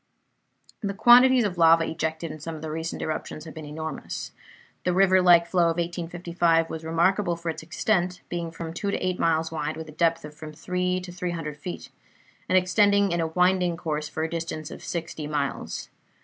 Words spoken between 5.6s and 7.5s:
of 1855 was remarkable